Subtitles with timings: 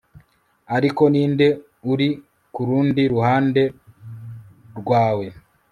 [0.75, 1.47] Ariko ninde
[1.91, 2.09] uri
[2.53, 3.63] kurundi ruhande
[4.79, 5.25] rwawe